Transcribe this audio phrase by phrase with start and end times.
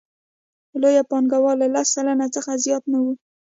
[0.81, 3.11] لوی پانګوال له لس سلنه څخه زیات نه وو